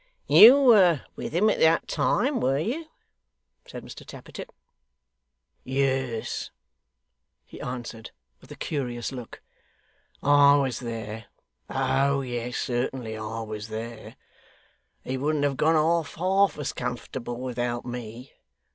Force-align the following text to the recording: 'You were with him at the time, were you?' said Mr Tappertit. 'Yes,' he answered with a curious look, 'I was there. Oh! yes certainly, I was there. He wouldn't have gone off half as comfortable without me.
'You 0.25 0.59
were 0.59 1.03
with 1.15 1.31
him 1.31 1.47
at 1.51 1.59
the 1.59 1.79
time, 1.85 2.39
were 2.39 2.57
you?' 2.57 2.87
said 3.67 3.83
Mr 3.83 4.03
Tappertit. 4.03 4.49
'Yes,' 5.63 6.49
he 7.45 7.61
answered 7.61 8.09
with 8.39 8.49
a 8.51 8.55
curious 8.55 9.11
look, 9.11 9.43
'I 10.23 10.55
was 10.55 10.79
there. 10.79 11.25
Oh! 11.69 12.21
yes 12.21 12.57
certainly, 12.57 13.15
I 13.15 13.41
was 13.43 13.67
there. 13.67 14.15
He 15.03 15.17
wouldn't 15.19 15.43
have 15.43 15.55
gone 15.55 15.75
off 15.75 16.15
half 16.15 16.57
as 16.57 16.73
comfortable 16.73 17.39
without 17.39 17.85
me. 17.85 18.33